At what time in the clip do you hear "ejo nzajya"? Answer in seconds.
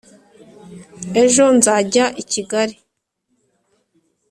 1.23-2.05